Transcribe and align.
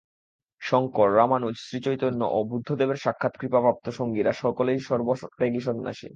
শঙ্কর, 0.61 1.09
রামানুজ, 1.15 1.55
শ্রীচৈতন্য 1.59 2.21
ও 2.31 2.39
বুদ্ধদেবের 2.43 2.97
সাক্ষাৎ 2.97 3.33
কৃপাপ্রাপ্ত 3.37 3.85
সঙ্গীরা 3.89 4.31
সকলেই 4.33 4.79
সর্বত্যাগী 4.79 5.59
সন্ন্যাসী। 5.59 6.07